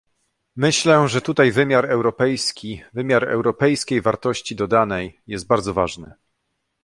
Myślę, 0.55 1.07
że 1.07 1.21
tutaj 1.21 1.51
wymiar 1.51 1.85
europejski, 1.85 2.81
wymiar 2.93 3.23
europejskiej 3.29 4.01
wartości 4.01 4.55
dodanej, 4.55 5.19
jest 5.27 5.47
bardzo 5.47 5.73
wyraźny 5.73 6.13